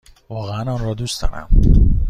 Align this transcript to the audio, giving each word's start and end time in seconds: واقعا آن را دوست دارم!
واقعا 0.29 0.63
آن 0.73 0.79
را 0.85 0.93
دوست 0.93 1.21
دارم! 1.21 1.47